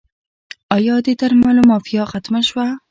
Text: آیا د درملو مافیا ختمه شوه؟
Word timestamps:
آیا 0.75 0.95
د 1.05 1.07
درملو 1.19 1.61
مافیا 1.69 2.03
ختمه 2.11 2.41
شوه؟ 2.47 2.65